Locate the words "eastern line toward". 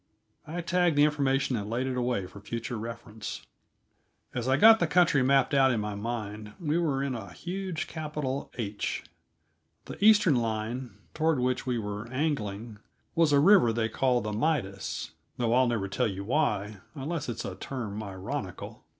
10.03-11.39